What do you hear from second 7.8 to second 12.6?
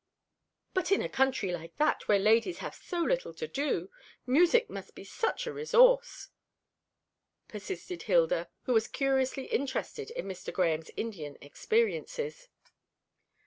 Hilda, who was curiously interested in Mr. Grahame's Indian experiences.